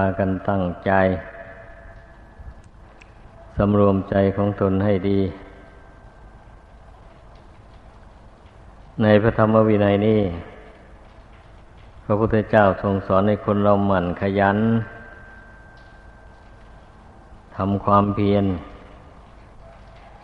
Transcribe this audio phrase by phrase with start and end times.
[0.00, 0.92] พากันตั้งใจ
[3.56, 5.20] สำรวมใจของตนให้ดี
[9.02, 10.20] ในพระธรรมวินัยนี้
[12.04, 14.58] พระพุทธเจ้าทรงสอนให้คนเราหมั่นขยัน
[17.56, 18.44] ทำความเพียร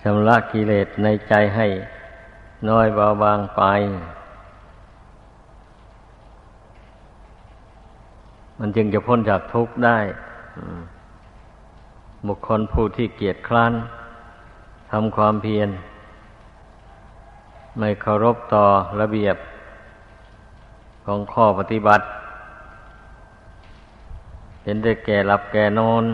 [0.02, 1.66] ชำระกิเลสในใจให้
[2.68, 3.62] น้อยเบาบางไป
[8.58, 9.98] มันจึงจะพ้นจากทุกข์ได้
[12.26, 13.72] บุคคลผู้ที่เกียจคร้าน
[14.90, 15.68] ทำความเพียร
[17.78, 18.64] ไม่เคารพต่อ
[19.00, 19.36] ระเบียบ
[21.04, 22.04] ของข้อปฏิบัติ
[24.64, 26.04] เห็นแต่แก่หลับแก่นอน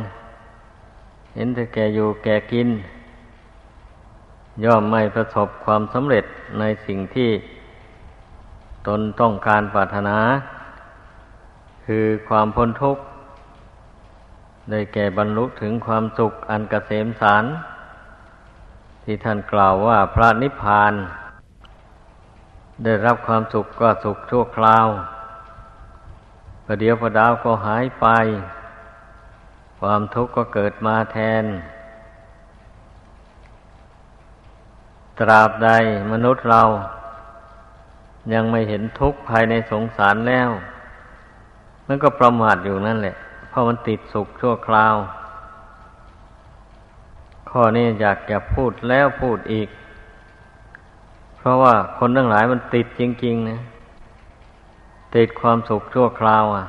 [1.37, 2.69] เห็นแต่แก่อยู่แก่กิน
[4.65, 6.25] ย่อมไม่ประสบความสำเร็จ
[6.59, 7.31] ในสิ่งที่
[8.87, 10.19] ตนต้องการปรารถนา
[11.87, 13.03] คือความพ้นทุกข์
[14.71, 17.45] ได้แก่บรรลุถึงความสุขอันกเกษมสาร
[19.05, 20.93] ที่ท่านกล่าวว่าพระนิพพาน
[22.85, 24.87] ได้รับความสุขก็สุขชั่วคราว
[26.65, 28.07] ประเดียวประดาวก็หายไป
[29.81, 31.45] ความทุกข์ก็เกิดมาแทน
[35.19, 35.71] ตราบใด
[36.13, 36.63] มนุษย์เรา
[38.33, 40.51] ยังไม่เห็นทุกข์ภายในสงสารแล้ว
[41.93, 43.17] มันก็ประมาทอยู่นั่นแหละ
[43.49, 44.95] เพราะมันติดสุขชั่วคราว
[47.51, 49.69] ข้อนี้อยากจะพูดแล้วพูดอีก
[51.37, 53.61] เพราะว่าคนทั้งหลายมันติดจริงๆนะ
[55.17, 56.65] ติดความสุขชั่วคราวอะ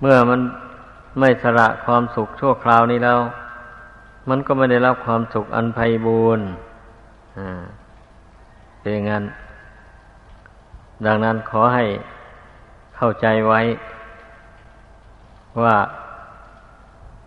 [0.00, 0.40] เมื่อมัน
[1.20, 3.18] ไม่สละความสุขชั่วคราวนี้แล้ว
[4.28, 6.46] มันก็ไม่ได้รับความสุขอันไพบูรณ์
[8.80, 9.24] เป็นงั้น
[11.04, 11.84] ดังนั้นขอให้
[12.96, 13.60] เข้าใจไว้
[15.62, 15.76] ว่า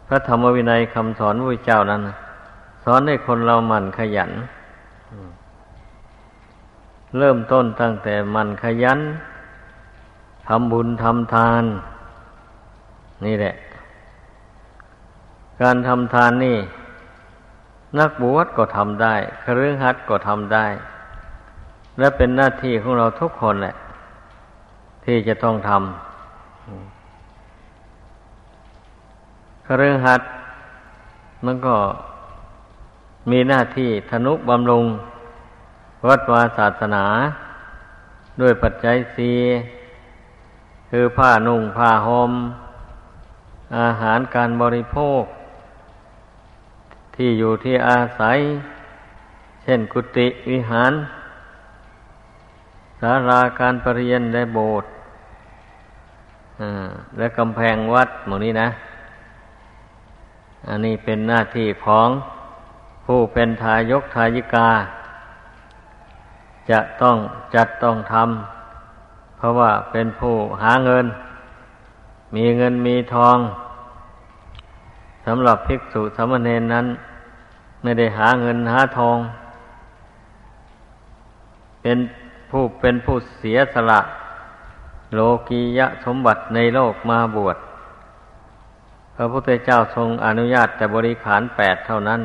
[0.08, 2.02] พระธรรมวินัยคำสอนพระเจ้านั้น
[2.84, 4.32] สอนให้คนเราหมั่นขยัน
[7.18, 9.00] เริ่มต้นตั้งแต่หมั่นขยัน
[10.48, 11.64] ทำบุญทำทาน
[13.26, 13.56] นี่แหละ
[15.62, 16.58] การทำทานนี่
[18.00, 20.66] นักบวชก็ทำได้ครือหัดก็ทำได้
[22.00, 23.76] และเป็นหน้าที่ของเราทุกคนแหละ
[25.06, 25.82] ที่จะต้องทำ
[29.66, 30.22] ครือหัด
[31.46, 31.76] มันก็
[33.32, 34.86] มีหน้าที่ธนุบำรุง
[36.08, 37.06] วัดวาศาสนา
[38.42, 39.32] ด้วยปัจจัยสี
[40.90, 42.32] คือผ้านุ่งผ้าหม่ม
[43.80, 45.24] อาหารการบริโภค
[47.16, 48.38] ที่อยู่ที่อาศัย
[49.64, 50.92] เช่นกุฏิวิหาร
[53.00, 54.92] ศาลาการประเรียนและโบสถ์
[57.18, 58.70] และกำแพงวัดหมดนี้นะ
[60.68, 62.10] อันนี้เป็นหน้าที่ของ
[63.06, 64.70] ผู้เป็นทายกทายิกา
[66.70, 67.18] จะต้อง
[67.56, 71.06] จัดต้องทำเพราะว่าเป็นผู้หาเงิน
[72.36, 73.38] มีเงินมีทอง
[75.26, 76.86] สำหรับภิกษุสามเณรนั้น
[77.84, 79.18] ไม่ได้หาเงินหาทอง
[81.82, 81.98] เป็น
[82.50, 84.02] ผู้เป็นผู้เสียสละ
[85.14, 87.58] โลกียะสมบัติในโลกมาบวช
[89.16, 92.22] พระพุทธเจ้าทรงอนุญาตแต่บริขารแปดเท่านั้น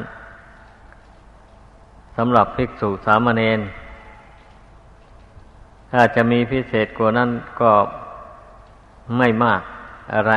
[2.17, 3.61] สำหรับภิกษุสามเณร
[5.91, 7.31] ถ้าจะมีพิเศษกว่านั้น
[7.61, 7.73] ก็
[9.19, 9.63] ไม่มาก
[10.15, 10.33] อะไร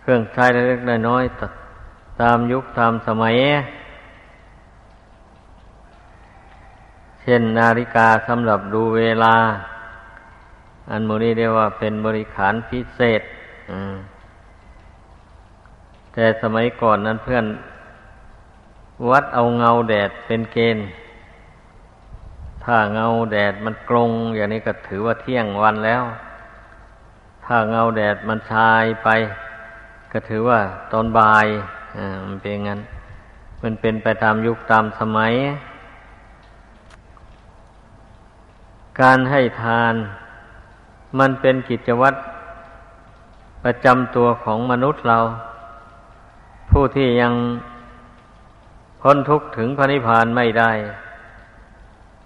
[0.00, 3.34] เครื่องใช้เล็กๆน้อยๆตามยุคตามสมัย
[7.24, 9.34] เช่นนาฬิกาสำหรับดูเวลา
[10.90, 13.22] อันโมนี้เรียกว่าเป็นบริขารพิเศษ
[16.12, 17.46] แต่สมัยก่อนนั้นเพื่อน
[19.10, 20.86] วัดเอาเงาแดดเป็นเกณฑ์
[22.64, 26.02] ถ้าเงาแดดมันกลง อย่างนี้ก็ถือว่าเที่ยงวันแล้ว
[27.44, 29.08] ถ้าเงาแดดมันชายไป
[30.12, 30.60] ก็ถือว่า
[30.92, 31.46] ตอนบ่าย
[31.98, 32.80] อ่ามันเป็นงั้น
[33.62, 35.34] มันเป็นไปตามยุคตามสมัย
[39.00, 39.94] การให้ทาน
[41.18, 42.18] มันเป็นกิจวัตร
[43.64, 45.18] ประจำตัวของมนุษย์เรา
[46.70, 47.34] ผู้ที่ยัง
[49.00, 50.72] พ้นทุกข์ถึงพระนิพพานไม่ได้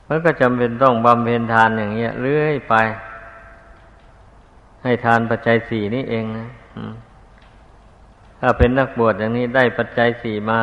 [0.08, 2.74] มันก็จำเป็นต้องบำเพ็ญทานอย่างเงี้ยเรื่อยไป
[4.82, 6.46] ให้ทานปัจจัยสี่นี่เองนะ
[8.40, 10.60] ถ้าเป็นนักบวชอย่างนี้ได้ปัจจัยสี่มา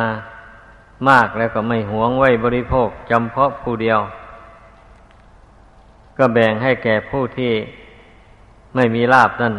[1.08, 4.00] มากแล้วก็ไม่หวงไว้บริโภคจำเพาะผู้เดียว
[6.18, 7.52] ก็แบ่งให้แก่ผู้ที่
[8.74, 9.54] ไม่มีลาบนั่น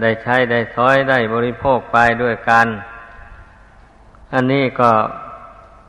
[0.00, 2.66] ได้ใช้ได้ซ้อยได้บริโภคไปด้วยกัน
[4.34, 4.90] อันนี้ก็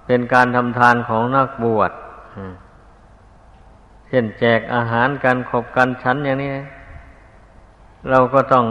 [0.05, 1.91] เป็นการทำทานของนักบวช
[4.07, 6.49] เช่นแจกอาหารกันขบกันชั้นอย่างนี้
[8.09, 8.65] เราก็ต้อง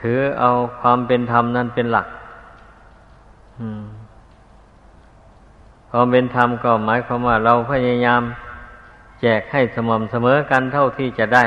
[0.00, 0.50] ถือเอา
[0.80, 2.06] ความเป็นธรรมนั้นเป็นหลัก
[5.90, 8.22] ความเป็นธรรมก็หมายความว่าเราพยายาม
[9.20, 11.46] แจกให้สม่ำเสมอกันเท่าที่จะได้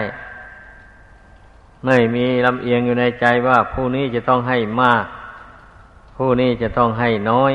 [1.86, 5.06] ไม่มีลำเอียงอยู่ในใจว่าผู้นี้จะต้องให้มาก
[6.18, 7.54] ผู้นี้จะต้องให้น้อย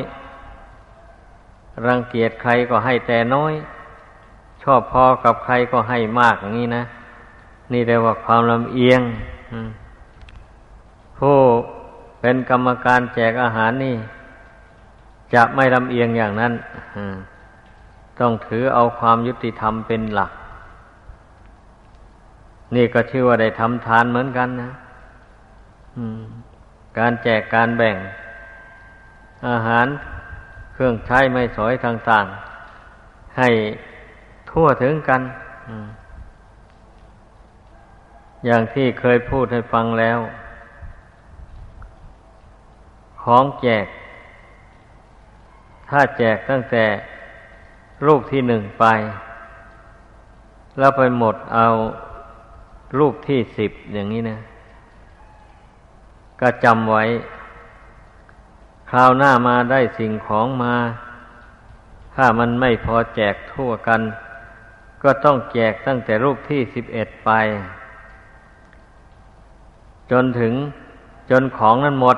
[1.87, 3.53] รังเกียจใครก็ให้แต่น้อย
[4.63, 6.85] ชอบพอกับใครก็ให้มากอย่างนี้นะ
[7.73, 9.01] นี่เรียกว่าความลำเอียง
[11.19, 11.39] ผู้
[12.21, 13.97] เป็นกรรมการแจกอาหารนี่
[15.35, 16.53] จะไม่ลำเอียงอย่างนั้น
[18.21, 20.33] ต้องถือเอาความยุติธรรมเป็นหลัก
[22.77, 24.71] นี่ก็ชื่อว่าได้ทำทานเหมือนกันนะ
[26.99, 27.97] การแจกการแบ่ง
[29.49, 29.87] อาหาร
[30.73, 33.49] เครื่องใช้ไม่สอยต่างๆ ให้
[34.51, 35.23] ทั่วถึงกัน
[38.45, 40.19] อย่างที่เคยพูดให้ฟังแล้ว
[43.23, 43.87] ของแจก
[45.91, 46.85] ถ้าแจกตั้งแต่
[48.07, 48.85] รูปที่หนึ่งไป
[50.79, 51.67] แล้วไปหมดเอา
[52.99, 54.39] รูปที่สิบอย่างนี้นะ
[56.41, 57.05] ก็จำไว้
[58.91, 60.75] คราวหน้ามาได้สิ่งของมา
[62.15, 64.01] ถ้ามันไม่พอแจกทั่วกัน
[65.03, 67.31] ก็ต้องแจกตั้งแต่รูปที่สิบเอ็ดไป
[70.11, 70.53] จนถึง
[71.31, 72.17] จนของนั้นหมด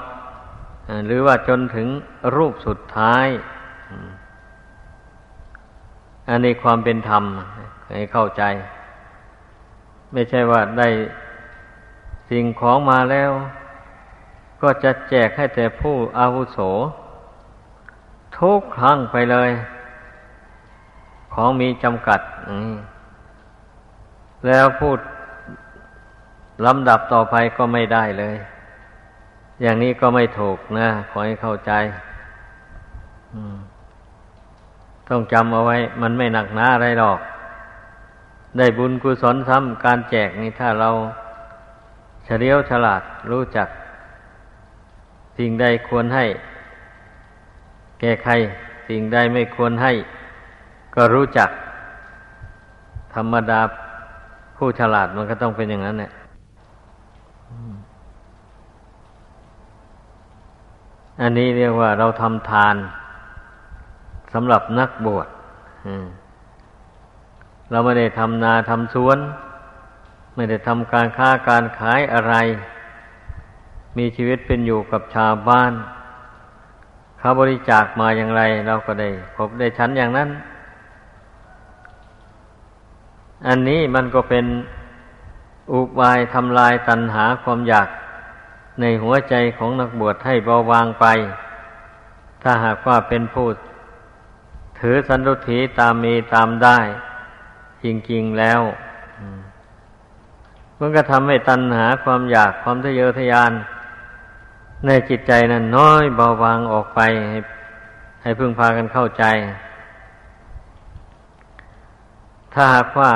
[1.06, 1.88] หรือว่าจนถึง
[2.36, 3.26] รูปสุดท้าย
[6.28, 7.24] อันนี้ความเป็นธรรม
[7.88, 8.42] ให้เข้าใจ
[10.12, 10.88] ไม่ใช่ว่าได้
[12.30, 13.30] สิ่งของมาแล้ว
[14.62, 16.58] ก็จะแจกให้แต่ผู้อาวุโส
[18.38, 19.50] ทุกครั้งไปเลย
[21.34, 22.20] ของมีจำกัด
[24.46, 24.98] แล้วพูด
[26.66, 28.36] ลำดับต่อไปก็ไม่ได้เลย
[29.62, 31.72] อย่างนี้ก็ไม่ถูกนะ ขอให้เข้าใจ
[35.10, 37.18] ต้องจำเอาไว้ มันไม่หนักหนาอะไรหรอก
[38.58, 40.90] ได้บุญกุศลซ้ำการแจกนี่ถ้าเรา
[42.24, 43.68] เฉลียวฉลาดรู้จัก
[45.36, 46.24] สิ่งใดควรให้
[48.00, 48.32] แก่ใคร
[48.88, 49.92] สิ่งใดไม่ควรให้
[50.94, 51.50] ก็รู้จัก
[53.14, 53.60] ธรรมดา
[54.56, 56.10] ผู้ฉลาดมันก็ต้องเป็นอย่างนั้นแหละ
[61.20, 62.76] อันนี้เรียกว่าเราทำทาน
[64.32, 65.28] สำหรับนักบวช
[67.70, 69.18] เราไม่ได้ทำนาทำสวน
[70.34, 72.34] ไม่ได้ทำการค้าการขายอะไร
[73.98, 75.72] มีชีวิตเป็นอยู่กับชาวบ้าน
[77.18, 80.28] เขาบริจาคมาอย่างไร เราก็ได้พบได้ชั้นอย่างนั้น
[83.46, 84.46] อันนี้มันก็เป็น
[85.72, 87.88] อุบายทำลายตัณหาความอยาก
[88.80, 91.06] ในหัวใจของนักบวชให้เบาบางไป
[92.42, 93.46] ถ้าหากว่าเป็นผู้
[94.80, 96.78] ถือสันตุถีตามมีตามได้
[97.82, 98.60] จริง ๆ แล้ว
[100.78, 103.52] มันก็ทำให้ตัณหาความอยากความทะเยอทะยาน
[104.86, 107.00] ในจิตใจนั้นน้อยเบาบางออกไป
[107.30, 107.38] ให้
[108.22, 109.24] ให้พึงพากันเข้าใจ
[112.54, 113.12] ถ้าหากว่า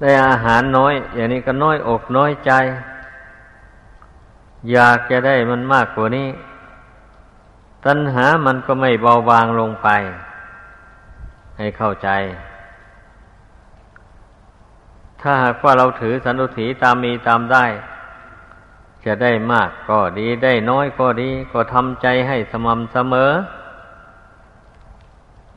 [0.00, 2.52] ได้อาหารน้อย อย่างนี้ก็น้อยอกน้อยใจ
[4.72, 6.28] อยากจะได้มันมากกว่านี้
[7.86, 9.88] ตัณหามันก็ไม่เบาบางลงไป
[11.58, 12.08] ให้เข้าใจ
[15.20, 17.64] ถ้าหากว่าเราถือสันตุถีตามมีตามได้
[19.04, 23.30] จะได้มากก็ดีได้น้อยก็ดี ก็ทำใจให้สม่ำเสมอ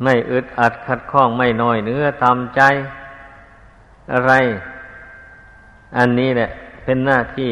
[0.04, 2.62] ไม่อึดอัดขัดข้องไม่น้อยเนื้อตามใจ
[4.14, 4.34] อะไร
[5.98, 6.50] อันนี้แหละ
[6.84, 7.52] เป็นหน้าที่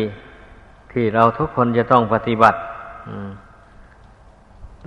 [0.91, 2.57] ที่เราทุกคนจะต้องปฏิบัติ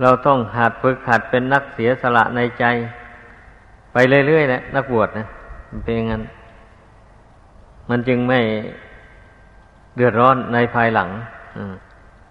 [0.01, 2.65] เราต้องหัดฝึกหัดเป็นนักเสียสละในใจ
[3.93, 3.97] ไป
[4.27, 5.27] เรื่อยๆแหละนักบวชนะ
[5.69, 6.23] มันเป็นงั้น
[7.89, 8.39] มันจึงไม่
[9.95, 11.09] เดือดร้อนในภายหลัง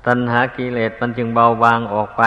[0.06, 2.22] ตัณหากิเลสมันจึงเบาบางออกไป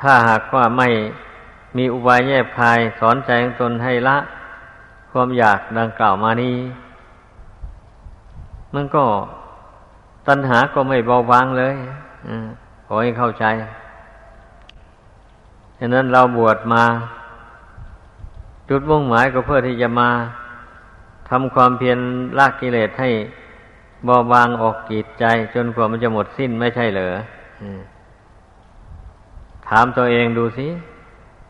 [0.00, 0.88] ถ้าหากว่าไม่
[1.76, 4.16] มีอุบายแยบคายสอนใจของตนให้ละ
[5.10, 6.56] ความอยากดังกล่าวมานี้
[8.74, 9.04] มันก็
[10.28, 11.74] ตัณหาก็ไม่เบาบางเลย
[12.26, 12.30] อ
[12.86, 13.44] ขอให้เข้าใจ
[15.78, 16.84] ฉะนั้นเราบวชมา
[18.68, 20.08] จุดมุ่งหมายก็เพื่อที่จะมา
[21.30, 21.98] ทำความเพียร
[22.38, 23.10] ละกิเลสให้
[24.04, 25.24] เบาบางออกกีดใจ
[25.54, 27.08] จนกว่ามันจะหมดสิ้นไม่ใช่เหรอ
[29.68, 30.68] ถามตัวเองดูสิ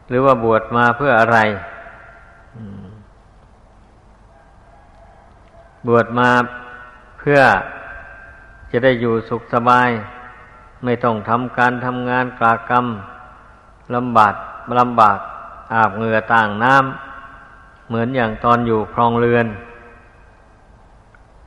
[0.09, 1.39] หรือว่าบวชมาเพื่ออะไร
[5.89, 6.29] บวชมา
[7.19, 7.41] เพื่อ
[8.73, 9.91] จะได้อยู่สุขสบาย
[10.85, 12.87] ไม่ต้องทำการทำงานกลากรรม
[13.95, 14.35] ลำบาก
[14.79, 15.19] ลำบาก
[15.75, 19.47] อาบเหงื่อต่างน้ำเหมือนอย่างตอนอยู่ครองเรือน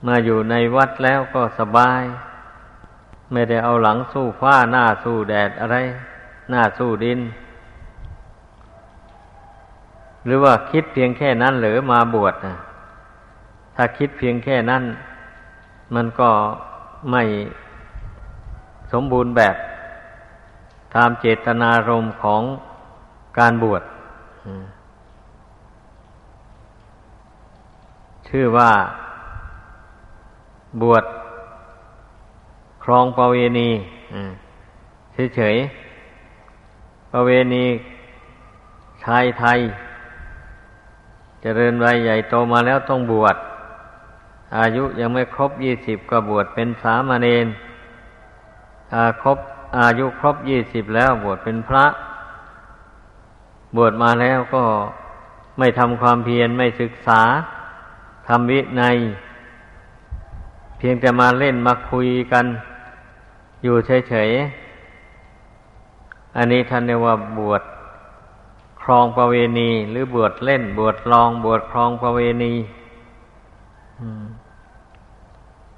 [0.07, 2.01] มาอยู่ในวัดแล้วก็สบาย
[3.31, 5.77] ไม่ได้เอาหลังสู้ฟ้าหน้าสู้แดดอะไร
[6.49, 7.19] หน้าสู้ดิน
[10.25, 12.55] หรือว่าคิดเพียงแค่นั้นหรือมาบวชนะ
[13.75, 14.83] ถ้าคิดเพียงแค่นั้น
[15.95, 16.29] มันก็
[17.11, 17.23] ไม่
[18.91, 19.55] สมบูรณ์แบบ
[20.95, 22.41] ตามเจตนารมณ์ของ
[23.37, 23.83] การบวช
[28.27, 28.71] ชื่อว่า
[30.81, 31.05] บวช
[32.83, 33.69] ครองประเวณี
[35.35, 37.65] เฉยๆประเวณี
[39.03, 39.73] ชายไทยจ
[41.41, 43.35] เจริญวัยใหญ่โตมาแล้วต้องบวช
[44.57, 47.47] อายุยังไม่ครบยี่สิบก็บวชเป็นสามเณร
[48.93, 49.37] อาครบ
[49.77, 51.85] อายุครบยี่สิบแล้วบวชเป็นพระ
[53.75, 54.63] บวชมาแล้วก็
[55.57, 57.21] ไม่ทำความเพียรไม่ศึกษา
[58.27, 58.83] ทำวิใน
[60.77, 62.45] เพียงแต่มาเล่นมาคุยกัน
[63.63, 63.75] อยู่
[64.09, 67.63] เฉยๆ อันนี้ท่านเรียกว่าบวช
[68.81, 72.53] ครองประเวณี หรือบวชเล่น บวชลอง บวชครองประเวณี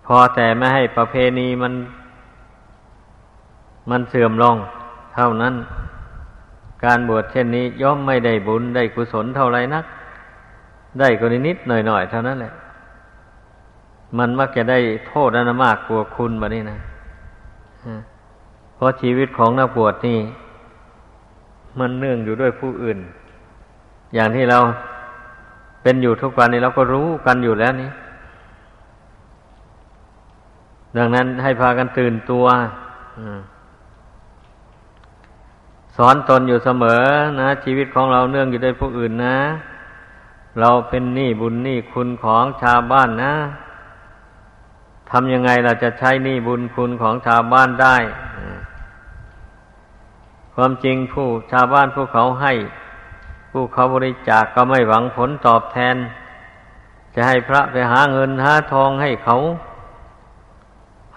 [0.05, 1.73] พอแต่ไม่ให้ประเพณีมัน
[3.89, 4.57] มันเสื่อมลง
[5.15, 5.53] เท่านั้น
[6.85, 9.85] การบวชเช่นนี้ย่อมไม่ได้บุญได้กุศลเท่าไรนัก
[10.99, 12.53] ได้ก็นิดหน่อยๆเท่านั้นแหละ
[14.17, 16.77] มันมักจะได้โทษนั้นมากกว่าคุณมานี่นะ
[18.75, 20.19] เพราะชีวิตของนักบวชนี่
[21.79, 22.97] มันเนื่องอยู่ด้วยผู้อื่น
[24.15, 24.59] อย่างที่เรา
[25.81, 27.89] เป็นอยู่ทุกวันนี้เราก็รู้กันอยู่แล้วนี่
[30.95, 32.45] ดังนั้นให้พากันตื่นตัว
[35.97, 37.03] สอนตนอยู่เสมอ
[37.39, 39.39] นะชีวิตของเราเนื่องอยู่ด้วยผู้อื่นนะ
[40.59, 43.33] เราเป็นหนี้บุญหนี้คุณของชาวบ้านนะ
[45.11, 47.97] ทำยังไงเราจะใช้หนี้บุญคุณของชาวบ้านได้
[50.55, 52.53] ความจริงผู้ชาวบ้านผู้เขาให้
[53.51, 55.95] ผู้เขาบริจาคกก็ไม่หวังผลตอบแทน
[57.15, 59.37] จะให้พระไปหาเงินหาทองให้เขา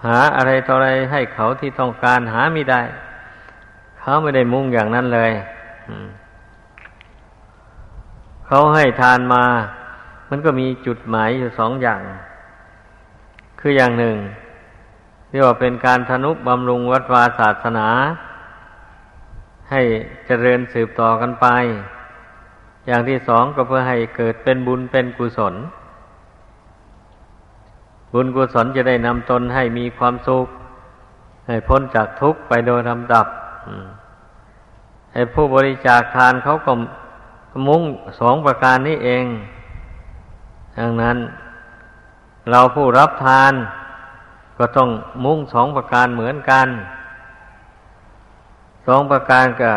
[0.05, 2.81] หาอะไรต่ออะไรให้เขาที่ต้องการหาไม่ได้
[3.99, 5.31] เขาไม่ได้มุ่งอย่างนั้นเลย
[8.45, 9.43] เขาให้ทานมา
[10.29, 12.01] มันก็มีจุดหมายอยู่สองอย่าง
[13.59, 14.15] คืออย่างหนึ่ง
[15.29, 17.89] เรียกว่าเป็นการทนุบำรุงวัดวาศาสนา
[19.71, 19.81] ให้
[20.25, 21.47] เจริญสืบต่อกันไป
[22.87, 25.55] อย่างที่สองก็เพื่อให้เกิดเป็นบุญเป็นกุศล
[28.11, 30.47] บุญกุศลจะได้นำตนให้มีความสุข
[31.47, 33.27] ให้พ้นจากทุกข์ไปโดยลำดับ
[35.13, 36.71] ให้ผู้บริจาคทานเขาก็
[37.67, 37.83] มุ่ง
[38.19, 39.25] สองประการนี้เอง
[40.79, 41.17] ดังนั้น
[42.49, 43.53] เราผู้รับทาน
[44.57, 44.89] ก็ต้อง
[45.25, 46.67] มุ่งสองประการเหมือนกัน
[48.87, 49.71] สองประการก็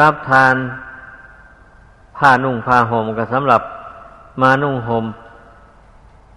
[0.00, 0.54] รับทาน
[2.16, 3.62] ผ้านุ่งผ้าห่มก็สำหรับ
[4.42, 5.04] มานุ่งห่ม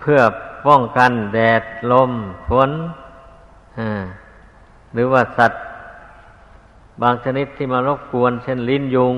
[0.01, 0.19] เพื่อ
[0.65, 2.11] ป้องกันแดดลม
[2.49, 2.71] ฝน
[4.93, 5.61] หรือว่าสัตว์
[7.01, 9.15] บางชนิดที่มารบกวน เช่นลิ้นยุง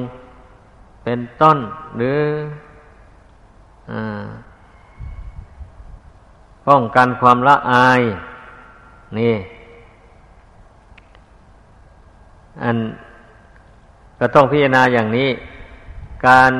[1.04, 1.58] เป็นต้น
[1.98, 2.20] หรือ
[3.92, 3.94] อ
[6.68, 8.02] ป้องกันความละอาย
[9.18, 9.36] นี่
[12.62, 12.78] อัน
[14.20, 15.30] ก็ต้องพิจารณาอย่างนี้
[16.28, 16.52] การ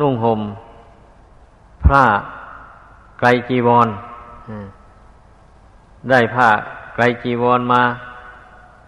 [0.00, 0.40] นุ่งห่ม
[1.84, 2.02] ผ้า
[3.18, 3.88] ไกลจีวร
[6.10, 6.48] ได้ผ้า
[6.94, 7.82] ไกลจีวรมา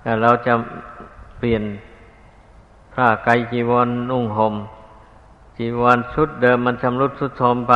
[0.02, 0.54] แต่เราจะ
[1.38, 1.62] เปลี่ยน
[2.94, 4.54] ผ้าไกลจีวรนุ่งหม่ม
[5.56, 7.74] จีวรชุดเดิมมันชำรุดชุดโทมไป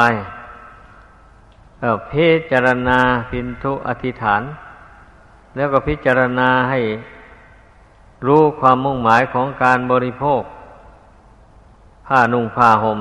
[1.81, 2.99] เพิจารณา
[3.31, 4.43] พินทุอธิษฐาน
[5.57, 6.81] แล้วก็พิจารณาให้
[8.26, 10.43] รู้ความมุ่งหมายของการบริโภค
[12.07, 13.00] ผ้านุ่งผ้าห่ม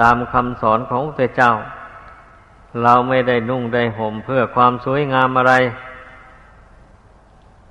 [0.00, 1.52] ตามคำสอนของพระเจ้า
[2.82, 5.54] เราไม่ได้นุ่งได้ห่มเพื่อความสวยงามอะไร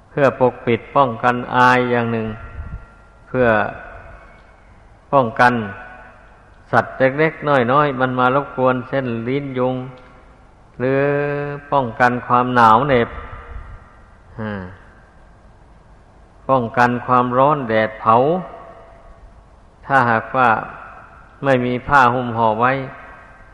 [0.09, 2.27] เพื่อปกปิดป้องกันอายอย่างหนึ่ง
[3.27, 3.47] เพื่อ
[5.13, 5.53] ป้องกัน
[6.71, 9.75] สัตว์เล็กๆน้อยๆมันมารบกวนเส้นลิ้นยุง
[10.79, 11.01] หรือ
[11.71, 13.09] ป้องกันความหนาวเหน็บ
[16.49, 18.15] ป้องกันความร้อนแดดเผา
[19.85, 20.49] ถ้าหากว่า
[21.43, 22.71] ไม่มีผ้าหุ้มห่อไว้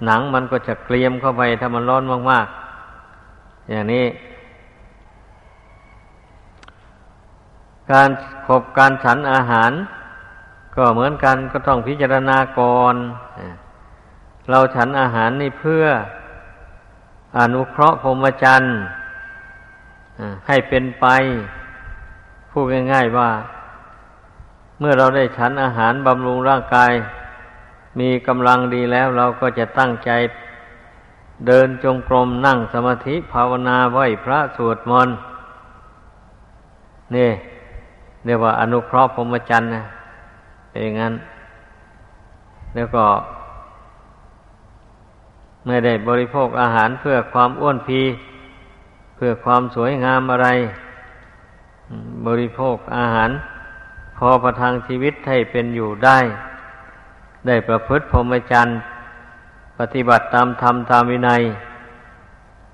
[0.06, 4.06] หนังมันก็จะเกลียมเข้าไปถ้ามันร้อนมากๆ อย่างนี้
[7.92, 8.10] การ
[8.48, 9.72] ขบการฉันอาหาร
[10.76, 12.96] ก็เหมือนกันก็ต้องพิจารณาก่อน
[14.50, 15.84] เราฉันอาหารนี่เพื่อ
[17.38, 18.76] อนุเคราะห์พรหมจรรย์
[20.48, 21.06] ให้เป็นไป
[22.52, 23.30] พูดง่าย ๆว่า
[24.80, 26.92] เมื่อเราได้ฉันอาหารบำรุงร่างกาย
[28.00, 30.12] มีกำลังดีแล้วเราก็จะตั้งใจ
[31.48, 35.16] เดินจงกรมนั่งสมาธิภาวนาไหวพระสวดมนต์
[37.16, 37.30] นี่
[38.26, 39.84] เรียกว่าอนุเคราะห์พรหมจรรย์นะ
[40.70, 41.14] เป็นอย่างนั้น
[42.76, 43.06] แล้วก็
[45.66, 48.02] ไม่ได้บริโภคอาหารเพื่อความอ้วนพี
[49.16, 50.48] เพื่อความสวยงามอะไร
[52.28, 53.30] บริโภคอาหาร
[54.18, 56.20] พอประทังชีวิตให้เป็นอยู่ได้
[57.48, 58.78] ได้ประพฤติพรหมจรรย์
[59.80, 61.42] ปฏิบัติตามธรรมตามวินัย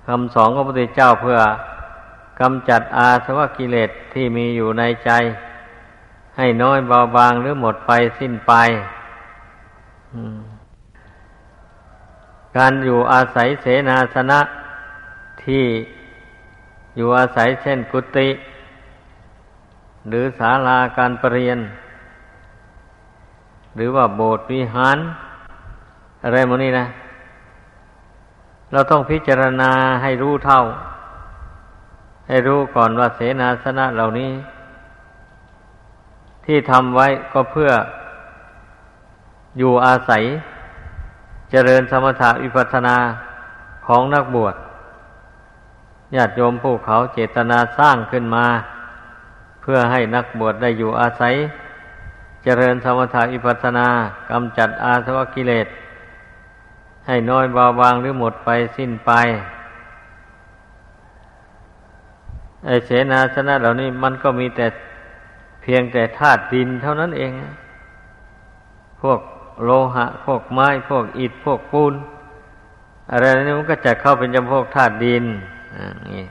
[0.07, 1.39] คำสอนของพระพุทธเจ้าเพื่อ
[2.39, 5.11] กำจัดอาสวะกิเลสที่มีอยู่ในใจ
[6.37, 8.53] ให้น้อยเบาบางหรือหมดไปสิ้นไป
[12.57, 14.39] การอยู่อาศัยเสนาสนะ
[15.43, 15.65] ที่
[16.95, 18.29] อยู่อาศัยเช่นกุฏิ
[20.07, 21.59] หรือศาลาการประเรียน
[23.77, 24.97] หรือว่าโบสถ์วิหาร
[26.23, 26.85] อะไรโมนี้นะ
[28.71, 29.71] เราต้องพิจารณา
[30.03, 30.61] ให้รู้เท่า
[32.27, 34.31] ให้รู้ก่อนว่าเสนาสนะเหล่านี้
[36.45, 37.71] ที่ทำไว้ก็เพื่อ
[39.57, 40.23] อยู่อาศัย
[41.51, 42.97] เจริญสมถะวิปัสนา
[43.87, 44.55] ของนักบวช
[46.15, 48.45] ญาติโยมผู้เขาเจตนาสร้างขึ้นมา
[49.61, 51.35] เพื่อให้นักบวชได้อยู่อาศัย
[52.47, 53.87] จริญสมถะวิปัสนา
[54.29, 55.67] กำจัดอาสวะกิเลส
[57.07, 59.11] ให้น้อยเบาบางหรือหมดไปสิ้นไป
[62.65, 64.67] ไอเสนาสนะเหล่านี้มันก็มีแต่
[65.61, 67.31] เพียงแต่ธาตุดินเท่านั้นเอง
[69.01, 69.19] พวก
[69.63, 71.93] โลหะ พวกไม้ พวกอิฐ พวกปูน
[73.11, 75.23] อะไรนี้มันก็จะเข้าเป็นจำพวกธาตุดิน
[76.09, 76.25] นี่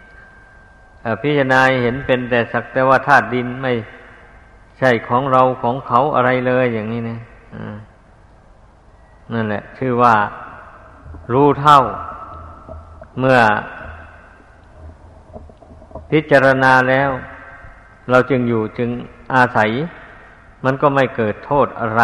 [1.23, 3.73] พิจารณาเห็นเป็นแต่สักแต่ว่าธาตุดินไม่
[4.79, 7.19] ใช่ของเราของเขาอะไรเลยอย่างนี้นะ
[9.33, 10.15] นั่นแหละ ชื่อว่า
[11.33, 11.81] รู้เท่า
[13.19, 13.39] เมื่อ
[16.11, 17.11] พิจารณาแล้ว
[18.11, 18.91] เราจึงอยู่จึง
[19.35, 19.71] อาศัย
[20.65, 22.03] มันก็ไม่เกิดโทษอะไร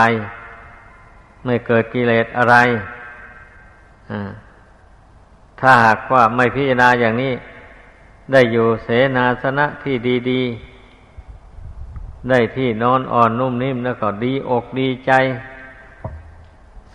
[1.44, 2.56] ไม่เกิดกิเลสอะไร
[5.60, 7.32] ถ้าหากว่าไม่พิจารณาอย่างนี้
[8.32, 9.94] ได้อยู่เสนาสนะที่
[10.30, 10.71] ดี ๆ
[12.28, 15.12] ได้ที่นอนอ่อนนุ่มนิ่มแล้วก็ดีอกดีใจ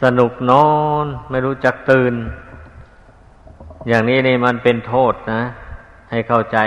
[0.02, 0.70] สนุกนอ
[1.04, 2.14] นไม่รู้จักตื่น
[3.88, 5.42] อย่างนี้นี่มันเป็นโทษนะ
[6.10, 6.58] ให้เข้าใจ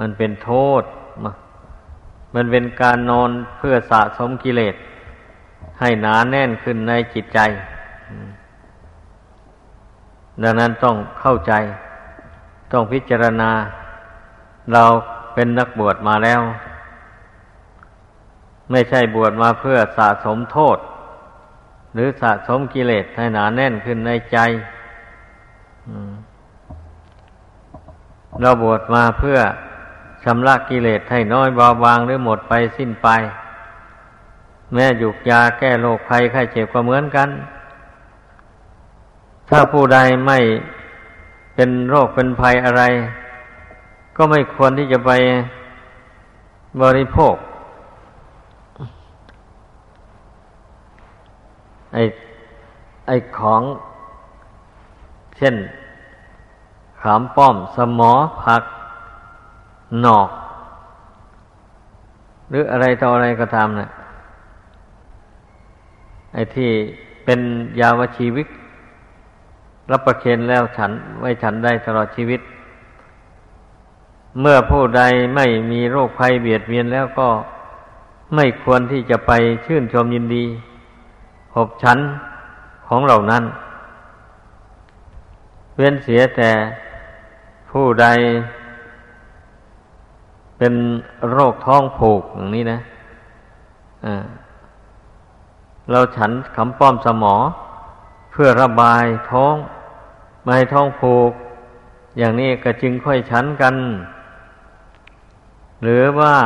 [0.00, 0.82] มันเป็นโทษ
[2.34, 4.74] มันเป็นการนอนเพื่อสะสมกิเลส
[5.80, 7.38] ให้หนาแน่นขึ้นในจิตใจ
[10.42, 11.52] ดังนั้นต้องเข้าใจ
[12.72, 13.50] ต้องพิจารณา
[14.72, 14.84] เรา
[15.34, 16.40] เป็นนักบวชมาแล้ว
[18.70, 20.78] ไม่ใช่บวชมาเพื่อสะสมโทษ
[21.94, 24.38] หรือสะสมกิเลสให้หนาแน่นขึ้นในใจ
[28.40, 29.38] เราบวชมาเพื่อ
[30.24, 33.08] ชำระกิเลสให้น้อยเบาบางหรือหมดไปสิ้นไป
[34.72, 37.28] แม้หยุกยาแก้โรคภัยไข้เจ็บก็เหมือนกัน
[39.48, 40.38] ถ้าผู้ใดไม่
[41.54, 42.82] เป็นโรคเป็นภัยอะไร
[44.16, 45.10] ก็ไม่ควรที่จะไป
[46.82, 47.34] บริโภค
[51.96, 52.04] ไอ้
[53.06, 53.62] ไอ้ของ
[55.36, 55.54] เช่น
[57.00, 58.62] ขามป้อม สมอผัก
[60.00, 60.28] หนอก
[62.48, 63.90] หรืออะไรต่ออะไรก็ตามเนะี่ย
[66.32, 66.70] ไอ้ที่
[67.24, 67.40] เป็น
[67.80, 68.46] ยาวชีวิต
[69.90, 72.40] รับประเคนแล้วฉันไว้ฉันได้ตลอดชีวิต
[74.40, 75.02] เมื่อผู้ใด
[75.36, 77.28] ไม่มีโรคภัยเบียดเบียนแล้วก็
[78.34, 79.32] ไม่ควรที่จะไป
[79.66, 80.44] ชื่นชมยินดี
[81.66, 81.98] บชั้น
[82.86, 83.44] ของเหล่านั้น
[85.76, 86.50] เว้นเสียแต่
[87.70, 88.06] ผู้ใด
[90.58, 90.74] เป็น
[91.30, 92.78] โรคท้องผูกอย่างนี้นะ
[94.06, 94.24] อ่า
[95.90, 97.34] เราฉันคำป้อมสมอ
[98.30, 99.54] เพื่อระบายท้อง
[100.42, 101.32] ไม่ให้ท้องผูก
[102.18, 103.74] อย่างนี้ก็จึงค่อยฉันกัน
[105.82, 106.36] หรือว่า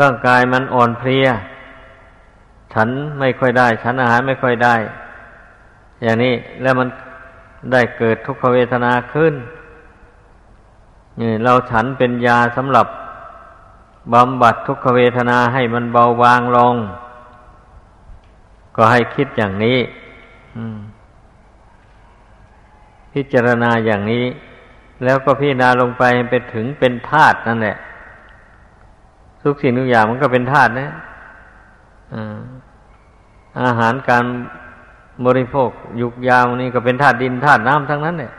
[0.00, 1.26] ร่างกายมันอ่อนเพลีย
[2.74, 2.88] ฉัน
[3.20, 4.74] ไม่ค่อยได้ ฉันอาหารไม่ค่อยได้
[6.02, 6.88] อย่างนี้แล้วมัน
[7.72, 9.34] ได้เกิดทุกขเวทนาขึ้น
[11.20, 12.86] นี่เราฉันเป็นยาสำหรับ
[14.12, 16.74] บำบัดทุกขเวทนาให้มันเบาบางลง
[18.76, 19.78] ก็ให้คิดอย่างนี้
[23.12, 24.24] พิจารณาอย่างนี้
[25.04, 27.76] แล้วก็พิจารณาลงไปไปถึงเป็นธาตุนั่นแหละ
[29.42, 30.90] ทุกสิ่งทุกอย่างมันก็เป็นธาตุนะ
[33.60, 34.24] อาหารการ
[35.26, 38.32] บริโภคยุกยาวนี้ก็เป็นธาตุดินธาตุน้ำทั้งนั้นเนี่ย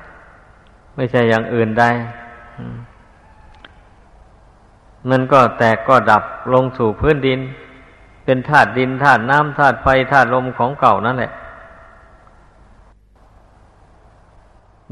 [0.95, 1.83] ไม่ใช่อย่างอื่นใด
[5.09, 6.23] มันก็แตกก็ดับ
[6.53, 7.39] ลงสู่พื้นดิน
[8.25, 11.31] เป็นธาตุดินธาตุน้ำธาตุไฟธาตุลมของเก่านั่นแหละ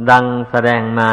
[0.09, 1.11] ดังแสดงมา